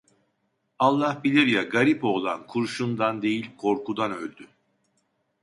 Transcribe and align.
Allah 0.79 1.21
bilir 1.23 1.47
ya, 1.47 1.63
garip 1.63 2.03
oğlan 2.03 2.47
kurşundan 2.47 3.21
değil, 3.21 3.51
korkudan 3.57 4.11
öldü. 4.11 4.47